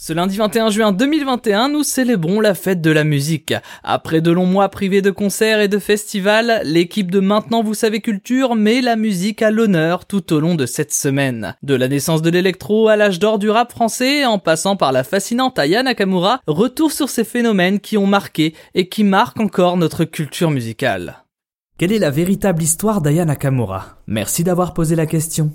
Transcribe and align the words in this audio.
Ce 0.00 0.12
lundi 0.12 0.36
21 0.36 0.70
juin 0.70 0.92
2021, 0.92 1.70
nous 1.70 1.82
célébrons 1.82 2.40
la 2.40 2.54
fête 2.54 2.80
de 2.80 2.92
la 2.92 3.02
musique. 3.02 3.52
Après 3.82 4.20
de 4.20 4.30
longs 4.30 4.46
mois 4.46 4.68
privés 4.68 5.02
de 5.02 5.10
concerts 5.10 5.58
et 5.58 5.66
de 5.66 5.80
festivals, 5.80 6.60
l'équipe 6.62 7.10
de 7.10 7.18
Maintenant 7.18 7.64
Vous 7.64 7.74
Savez 7.74 8.00
Culture 8.00 8.54
met 8.54 8.80
la 8.80 8.94
musique 8.94 9.42
à 9.42 9.50
l'honneur 9.50 10.04
tout 10.04 10.32
au 10.32 10.38
long 10.38 10.54
de 10.54 10.66
cette 10.66 10.92
semaine. 10.92 11.56
De 11.64 11.74
la 11.74 11.88
naissance 11.88 12.22
de 12.22 12.30
l'électro 12.30 12.86
à 12.86 12.94
l'âge 12.94 13.18
d'or 13.18 13.40
du 13.40 13.50
rap 13.50 13.72
français, 13.72 14.24
en 14.24 14.38
passant 14.38 14.76
par 14.76 14.92
la 14.92 15.02
fascinante 15.02 15.58
Aya 15.58 15.82
Nakamura, 15.82 16.42
retour 16.46 16.92
sur 16.92 17.08
ces 17.08 17.24
phénomènes 17.24 17.80
qui 17.80 17.98
ont 17.98 18.06
marqué 18.06 18.54
et 18.76 18.88
qui 18.88 19.02
marquent 19.02 19.40
encore 19.40 19.76
notre 19.76 20.04
culture 20.04 20.52
musicale. 20.52 21.24
Quelle 21.76 21.92
est 21.92 21.98
la 21.98 22.10
véritable 22.10 22.62
histoire 22.62 23.00
d'Aya 23.00 23.24
Nakamura? 23.24 23.98
Merci 24.06 24.44
d'avoir 24.44 24.74
posé 24.74 24.94
la 24.94 25.06
question. 25.06 25.52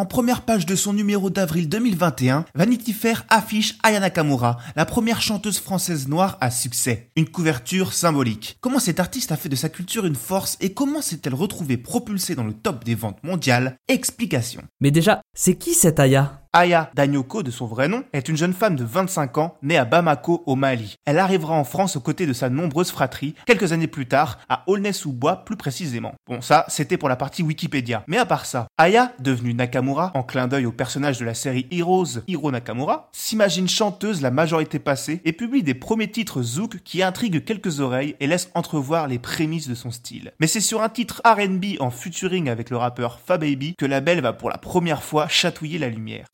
En 0.00 0.06
première 0.06 0.46
page 0.46 0.64
de 0.64 0.76
son 0.76 0.94
numéro 0.94 1.28
d'avril 1.28 1.68
2021, 1.68 2.46
Vanity 2.54 2.94
Fair 2.94 3.26
affiche 3.28 3.76
Aya 3.82 4.00
Nakamura, 4.00 4.56
la 4.74 4.86
première 4.86 5.20
chanteuse 5.20 5.58
française 5.58 6.08
noire 6.08 6.38
à 6.40 6.50
succès. 6.50 7.10
Une 7.16 7.28
couverture 7.28 7.92
symbolique. 7.92 8.56
Comment 8.62 8.78
cet 8.78 8.98
artiste 8.98 9.30
a 9.30 9.36
fait 9.36 9.50
de 9.50 9.56
sa 9.56 9.68
culture 9.68 10.06
une 10.06 10.14
force 10.14 10.56
et 10.62 10.72
comment 10.72 11.02
s'est-elle 11.02 11.34
retrouvée 11.34 11.76
propulsée 11.76 12.34
dans 12.34 12.44
le 12.44 12.54
top 12.54 12.82
des 12.82 12.94
ventes 12.94 13.22
mondiales? 13.22 13.76
Explication. 13.88 14.62
Mais 14.80 14.90
déjà, 14.90 15.20
c'est 15.34 15.56
qui 15.56 15.74
cette 15.74 16.00
Aya? 16.00 16.39
Aya 16.52 16.90
Danyoko, 16.96 17.44
de 17.44 17.52
son 17.52 17.66
vrai 17.66 17.86
nom, 17.86 18.02
est 18.12 18.28
une 18.28 18.36
jeune 18.36 18.54
femme 18.54 18.74
de 18.74 18.82
25 18.82 19.38
ans 19.38 19.56
née 19.62 19.76
à 19.76 19.84
Bamako 19.84 20.42
au 20.46 20.56
Mali. 20.56 20.96
Elle 21.04 21.20
arrivera 21.20 21.54
en 21.54 21.62
France 21.62 21.94
aux 21.94 22.00
côtés 22.00 22.26
de 22.26 22.32
sa 22.32 22.50
nombreuse 22.50 22.90
fratrie 22.90 23.36
quelques 23.46 23.70
années 23.70 23.86
plus 23.86 24.06
tard 24.06 24.40
à 24.48 24.64
Aulnay-sous-Bois 24.66 25.44
plus 25.44 25.54
précisément. 25.54 26.12
Bon 26.26 26.40
ça, 26.40 26.64
c'était 26.66 26.96
pour 26.96 27.08
la 27.08 27.14
partie 27.14 27.44
Wikipédia. 27.44 28.02
Mais 28.08 28.18
à 28.18 28.26
part 28.26 28.46
ça, 28.46 28.66
Aya, 28.78 29.12
devenue 29.20 29.54
Nakamura, 29.54 30.10
en 30.14 30.24
clin 30.24 30.48
d'œil 30.48 30.66
au 30.66 30.72
personnage 30.72 31.20
de 31.20 31.24
la 31.24 31.34
série 31.34 31.68
Heroes, 31.70 32.24
Hiro 32.26 32.50
Nakamura, 32.50 33.10
s'imagine 33.12 33.68
chanteuse 33.68 34.20
la 34.20 34.32
majorité 34.32 34.80
passée 34.80 35.20
et 35.24 35.32
publie 35.32 35.62
des 35.62 35.74
premiers 35.74 36.10
titres 36.10 36.42
zouk 36.42 36.80
qui 36.82 37.04
intriguent 37.04 37.44
quelques 37.44 37.78
oreilles 37.78 38.16
et 38.18 38.26
laissent 38.26 38.50
entrevoir 38.56 39.06
les 39.06 39.20
prémices 39.20 39.68
de 39.68 39.76
son 39.76 39.92
style. 39.92 40.32
Mais 40.40 40.48
c'est 40.48 40.60
sur 40.60 40.82
un 40.82 40.88
titre 40.88 41.22
R&B 41.24 41.76
en 41.78 41.92
featuring 41.92 42.48
avec 42.48 42.70
le 42.70 42.76
rappeur 42.76 43.20
Fababy 43.24 43.76
que 43.76 43.86
la 43.86 44.00
belle 44.00 44.20
va 44.20 44.32
pour 44.32 44.50
la 44.50 44.58
première 44.58 45.04
fois 45.04 45.28
chatouiller 45.28 45.78
la 45.78 45.88
lumière. 45.88 46.26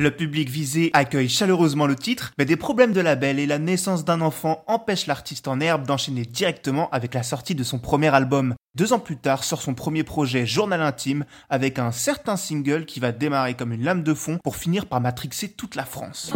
Le 0.00 0.12
public 0.12 0.48
visé 0.48 0.90
accueille 0.92 1.28
chaleureusement 1.28 1.88
le 1.88 1.96
titre, 1.96 2.32
mais 2.38 2.44
des 2.44 2.54
problèmes 2.54 2.92
de 2.92 3.00
label 3.00 3.40
et 3.40 3.46
la 3.46 3.58
naissance 3.58 4.04
d'un 4.04 4.20
enfant 4.20 4.62
empêchent 4.68 5.08
l'artiste 5.08 5.48
en 5.48 5.58
herbe 5.58 5.86
d'enchaîner 5.86 6.22
directement 6.22 6.88
avec 6.90 7.14
la 7.14 7.24
sortie 7.24 7.56
de 7.56 7.64
son 7.64 7.80
premier 7.80 8.14
album. 8.14 8.54
Deux 8.76 8.92
ans 8.92 9.00
plus 9.00 9.16
tard 9.16 9.42
sort 9.42 9.60
son 9.60 9.74
premier 9.74 10.04
projet 10.04 10.46
Journal 10.46 10.82
intime 10.82 11.24
avec 11.50 11.80
un 11.80 11.90
certain 11.90 12.36
single 12.36 12.84
qui 12.84 13.00
va 13.00 13.10
démarrer 13.10 13.54
comme 13.54 13.72
une 13.72 13.82
lame 13.82 14.04
de 14.04 14.14
fond 14.14 14.38
pour 14.44 14.54
finir 14.54 14.86
par 14.86 15.00
matrixer 15.00 15.48
toute 15.48 15.74
la 15.74 15.84
France. 15.84 16.32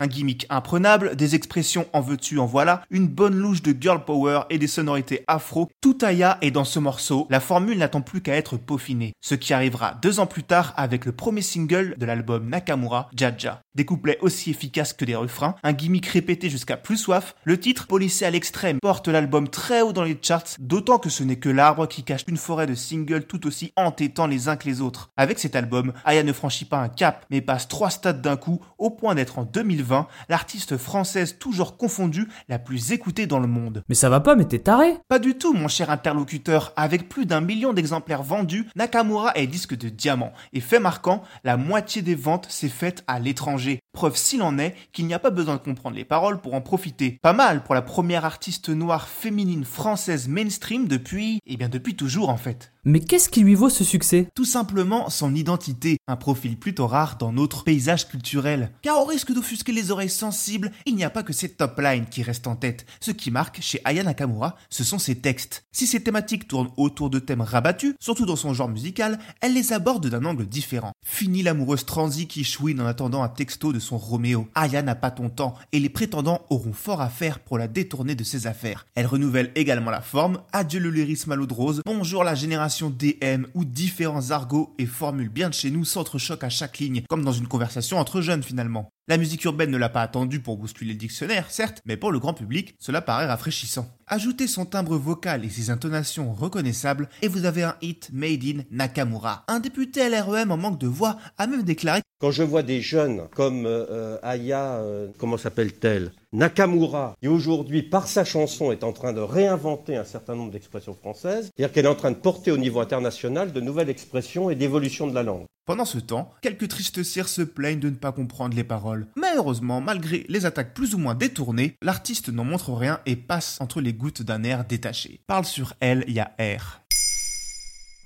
Un 0.00 0.06
gimmick 0.06 0.46
imprenable, 0.50 1.16
des 1.16 1.34
expressions 1.34 1.86
en 1.92 2.00
veux-tu 2.00 2.38
en 2.38 2.46
voilà, 2.46 2.82
une 2.90 3.08
bonne 3.08 3.36
louche 3.36 3.62
de 3.62 3.74
girl 3.78 4.04
power 4.04 4.42
et 4.50 4.58
des 4.58 4.66
sonorités 4.66 5.24
afro, 5.26 5.70
tout 5.80 5.98
Aya 6.02 6.38
est 6.40 6.50
dans 6.50 6.64
ce 6.64 6.78
morceau, 6.78 7.26
la 7.30 7.40
formule 7.40 7.78
n'attend 7.78 8.00
plus 8.00 8.20
qu'à 8.20 8.34
être 8.34 8.56
peaufinée. 8.56 9.12
Ce 9.20 9.34
qui 9.34 9.54
arrivera 9.54 9.94
deux 10.02 10.20
ans 10.20 10.26
plus 10.26 10.42
tard 10.42 10.74
avec 10.76 11.04
le 11.04 11.12
premier 11.12 11.42
single 11.42 11.94
de 11.98 12.06
l'album 12.06 12.48
Nakamura, 12.48 13.08
Jaja. 13.14 13.62
Des 13.74 13.84
couplets 13.84 14.18
aussi 14.20 14.50
efficaces 14.50 14.92
que 14.92 15.04
des 15.04 15.16
refrains, 15.16 15.54
un 15.62 15.72
gimmick 15.72 16.06
répété 16.06 16.50
jusqu'à 16.50 16.76
plus 16.76 16.96
soif, 16.96 17.34
le 17.44 17.58
titre, 17.58 17.86
policé 17.86 18.24
à 18.24 18.30
l'extrême, 18.30 18.78
porte 18.80 19.08
l'album 19.08 19.48
très 19.48 19.82
haut 19.82 19.92
dans 19.92 20.04
les 20.04 20.18
charts, 20.20 20.56
d'autant 20.58 20.98
que 20.98 21.10
ce 21.10 21.22
n'est 21.22 21.36
que 21.36 21.48
l'arbre 21.48 21.86
qui 21.86 22.02
cache 22.02 22.24
une 22.28 22.36
forêt 22.36 22.66
de 22.66 22.74
singles 22.74 23.24
tout 23.24 23.46
aussi 23.46 23.72
entêtants 23.76 24.26
les 24.26 24.48
uns 24.48 24.56
que 24.56 24.68
les 24.68 24.80
autres. 24.80 25.10
Avec 25.16 25.38
cet 25.38 25.56
album, 25.56 25.92
Aya 26.04 26.22
ne 26.22 26.32
franchit 26.32 26.64
pas 26.64 26.78
un 26.78 26.88
cap, 26.88 27.24
mais 27.30 27.40
passe 27.40 27.68
trois 27.68 27.90
stades 27.90 28.22
d'un 28.22 28.36
coup, 28.36 28.60
au 28.78 28.90
point 28.90 29.14
d'être 29.14 29.38
en 29.38 29.44
2020 29.44 29.83
l'artiste 30.28 30.76
française 30.76 31.38
toujours 31.38 31.76
confondue 31.76 32.28
la 32.48 32.58
plus 32.58 32.92
écoutée 32.92 33.26
dans 33.26 33.38
le 33.38 33.46
monde. 33.46 33.84
Mais 33.88 33.94
ça 33.94 34.08
va 34.08 34.20
pas, 34.20 34.34
mais 34.34 34.44
t'es 34.44 34.58
taré 34.58 34.98
Pas 35.08 35.18
du 35.18 35.36
tout, 35.36 35.54
mon 35.54 35.68
cher 35.68 35.90
interlocuteur. 35.90 36.72
Avec 36.76 37.08
plus 37.08 37.26
d'un 37.26 37.40
million 37.40 37.72
d'exemplaires 37.72 38.22
vendus, 38.22 38.66
Nakamura 38.76 39.32
est 39.34 39.46
disque 39.46 39.76
de 39.76 39.88
diamant. 39.88 40.32
Et 40.52 40.60
fait 40.60 40.80
marquant, 40.80 41.22
la 41.44 41.56
moitié 41.56 42.02
des 42.02 42.14
ventes 42.14 42.46
s'est 42.50 42.68
faite 42.68 43.04
à 43.06 43.20
l'étranger. 43.20 43.80
Preuve 43.94 44.16
s'il 44.16 44.42
en 44.42 44.58
est 44.58 44.74
qu'il 44.92 45.06
n'y 45.06 45.14
a 45.14 45.20
pas 45.20 45.30
besoin 45.30 45.54
de 45.54 45.60
comprendre 45.60 45.94
les 45.94 46.04
paroles 46.04 46.40
pour 46.40 46.54
en 46.54 46.60
profiter. 46.60 47.20
Pas 47.22 47.32
mal 47.32 47.62
pour 47.62 47.76
la 47.76 47.82
première 47.82 48.24
artiste 48.24 48.68
noire 48.68 49.08
féminine 49.08 49.64
française 49.64 50.26
mainstream 50.26 50.88
depuis, 50.88 51.38
eh 51.46 51.56
bien 51.56 51.68
depuis 51.68 51.94
toujours 51.94 52.28
en 52.28 52.36
fait. 52.36 52.72
Mais 52.86 53.00
qu'est-ce 53.00 53.30
qui 53.30 53.40
lui 53.40 53.54
vaut 53.54 53.70
ce 53.70 53.82
succès? 53.82 54.28
Tout 54.34 54.44
simplement 54.44 55.08
son 55.08 55.34
identité, 55.34 55.96
un 56.06 56.16
profil 56.16 56.58
plutôt 56.58 56.86
rare 56.86 57.16
dans 57.16 57.32
notre 57.32 57.64
paysage 57.64 58.08
culturel. 58.08 58.72
Car 58.82 59.00
au 59.00 59.06
risque 59.06 59.32
d'offusquer 59.32 59.72
les 59.72 59.90
oreilles 59.90 60.10
sensibles, 60.10 60.70
il 60.84 60.94
n'y 60.94 61.04
a 61.04 61.08
pas 61.08 61.22
que 61.22 61.32
ses 61.32 61.48
top 61.48 61.78
lines 61.78 62.04
qui 62.10 62.22
restent 62.22 62.46
en 62.46 62.56
tête. 62.56 62.84
Ce 63.00 63.10
qui 63.10 63.30
marque 63.30 63.62
chez 63.62 63.80
Aya 63.84 64.02
Nakamura, 64.02 64.56
ce 64.68 64.84
sont 64.84 64.98
ses 64.98 65.20
textes. 65.20 65.64
Si 65.72 65.86
ses 65.86 66.02
thématiques 66.02 66.46
tournent 66.46 66.72
autour 66.76 67.08
de 67.08 67.20
thèmes 67.20 67.40
rabattus, 67.40 67.94
surtout 68.00 68.26
dans 68.26 68.36
son 68.36 68.52
genre 68.52 68.68
musical, 68.68 69.18
elle 69.40 69.54
les 69.54 69.72
aborde 69.72 70.08
d'un 70.08 70.26
angle 70.26 70.46
différent. 70.46 70.92
Fini 71.06 71.42
l'amoureuse 71.42 71.86
transi 71.86 72.26
qui 72.26 72.44
chouine 72.44 72.82
en 72.82 72.86
attendant 72.86 73.22
un 73.22 73.28
texto 73.28 73.72
de 73.72 73.78
son 73.84 73.98
Roméo. 73.98 74.48
Aya 74.54 74.82
n'a 74.82 74.94
pas 74.96 75.10
ton 75.10 75.28
temps 75.28 75.54
et 75.72 75.78
les 75.78 75.88
prétendants 75.88 76.44
auront 76.50 76.72
fort 76.72 77.00
à 77.00 77.08
faire 77.08 77.38
pour 77.38 77.58
la 77.58 77.68
détourner 77.68 78.14
de 78.14 78.24
ses 78.24 78.46
affaires. 78.46 78.86
Elle 78.94 79.06
renouvelle 79.06 79.52
également 79.54 79.90
la 79.90 80.00
forme, 80.00 80.40
adieu 80.52 80.80
le 80.80 80.90
lyrisme 80.90 81.30
à 81.32 81.36
l'eau 81.36 81.46
de 81.46 81.54
rose, 81.54 81.82
bonjour 81.86 82.24
la 82.24 82.34
génération 82.34 82.90
DM 82.90 83.44
où 83.54 83.64
différents 83.64 84.30
argots 84.30 84.74
et 84.78 84.86
formules 84.86 85.28
bien 85.28 85.48
de 85.48 85.54
chez 85.54 85.70
nous 85.70 85.84
s'entrechoquent 85.84 86.44
à 86.44 86.48
chaque 86.48 86.78
ligne, 86.78 87.02
comme 87.08 87.24
dans 87.24 87.32
une 87.32 87.48
conversation 87.48 87.98
entre 87.98 88.20
jeunes 88.20 88.42
finalement. 88.42 88.90
La 89.06 89.18
musique 89.18 89.44
urbaine 89.44 89.70
ne 89.70 89.76
l'a 89.76 89.90
pas 89.90 90.00
attendu 90.00 90.40
pour 90.40 90.56
bousculer 90.56 90.94
le 90.94 90.98
dictionnaire, 90.98 91.50
certes, 91.50 91.82
mais 91.84 91.98
pour 91.98 92.10
le 92.10 92.18
grand 92.18 92.32
public, 92.32 92.74
cela 92.78 93.02
paraît 93.02 93.26
rafraîchissant. 93.26 93.86
Ajoutez 94.06 94.46
son 94.46 94.64
timbre 94.64 94.96
vocal 94.96 95.44
et 95.44 95.50
ses 95.50 95.68
intonations 95.68 96.32
reconnaissables, 96.32 97.10
et 97.20 97.28
vous 97.28 97.44
avez 97.44 97.64
un 97.64 97.76
hit 97.82 98.08
made 98.14 98.42
in 98.42 98.62
Nakamura. 98.70 99.44
Un 99.46 99.60
député 99.60 100.08
LREM 100.08 100.50
en 100.50 100.56
manque 100.56 100.80
de 100.80 100.86
voix 100.86 101.18
a 101.36 101.46
même 101.46 101.64
déclaré 101.64 102.00
Quand 102.18 102.30
je 102.30 102.42
vois 102.42 102.62
des 102.62 102.80
jeunes 102.80 103.28
comme 103.34 103.66
euh, 103.66 104.16
Aya, 104.22 104.76
euh, 104.76 105.08
comment 105.18 105.36
s'appelle-t-elle? 105.36 106.10
Nakamura, 106.32 107.14
qui 107.20 107.28
aujourd'hui, 107.28 107.82
par 107.82 108.06
sa 108.06 108.24
chanson, 108.24 108.72
est 108.72 108.84
en 108.84 108.94
train 108.94 109.12
de 109.12 109.20
réinventer 109.20 109.98
un 109.98 110.04
certain 110.04 110.34
nombre 110.34 110.52
d'expressions 110.52 110.94
françaises, 110.94 111.50
c'est-à-dire 111.54 111.74
qu'elle 111.74 111.84
est 111.84 111.88
en 111.88 111.94
train 111.94 112.10
de 112.10 112.16
porter 112.16 112.52
au 112.52 112.56
niveau 112.56 112.80
international 112.80 113.52
de 113.52 113.60
nouvelles 113.60 113.90
expressions 113.90 114.48
et 114.48 114.54
d'évolution 114.54 115.06
de 115.06 115.14
la 115.14 115.22
langue. 115.22 115.44
Pendant 115.66 115.86
ce 115.86 115.98
temps, 115.98 116.30
quelques 116.42 116.68
tristes 116.68 117.02
cires 117.02 117.28
se 117.28 117.40
plaignent 117.40 117.80
de 117.80 117.88
ne 117.88 117.94
pas 117.94 118.12
comprendre 118.12 118.54
les 118.54 118.64
paroles. 118.64 119.06
Mais 119.16 119.34
heureusement, 119.34 119.80
malgré 119.80 120.26
les 120.28 120.44
attaques 120.44 120.74
plus 120.74 120.94
ou 120.94 120.98
moins 120.98 121.14
détournées, 121.14 121.74
l'artiste 121.80 122.28
n'en 122.28 122.44
montre 122.44 122.74
rien 122.74 123.00
et 123.06 123.16
passe 123.16 123.58
entre 123.62 123.80
les 123.80 123.94
gouttes 123.94 124.20
d'un 124.20 124.42
air 124.42 124.66
détaché. 124.66 125.20
Parle 125.26 125.46
sur 125.46 125.72
elle, 125.80 126.04
il 126.06 126.12
y 126.12 126.20
a 126.20 126.34
R. 126.38 126.82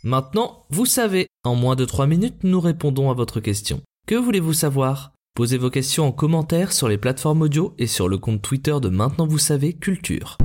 Maintenant, 0.04 0.66
vous 0.70 0.86
savez, 0.86 1.26
en 1.42 1.56
moins 1.56 1.74
de 1.74 1.84
3 1.84 2.06
minutes, 2.06 2.44
nous 2.44 2.60
répondons 2.60 3.10
à 3.10 3.14
votre 3.14 3.40
question. 3.40 3.82
Que 4.06 4.14
voulez-vous 4.14 4.52
savoir? 4.52 5.12
Posez 5.34 5.58
vos 5.58 5.70
questions 5.70 6.06
en 6.06 6.12
commentaire 6.12 6.72
sur 6.72 6.88
les 6.88 6.98
plateformes 6.98 7.42
audio 7.42 7.74
et 7.76 7.88
sur 7.88 8.08
le 8.08 8.18
compte 8.18 8.40
Twitter 8.40 8.76
de 8.80 8.88
Maintenant 8.88 9.26
Vous 9.26 9.38
savez 9.38 9.72
Culture. 9.72 10.38